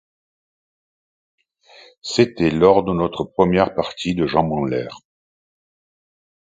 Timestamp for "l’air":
4.65-5.01